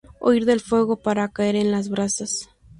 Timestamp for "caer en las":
1.31-1.89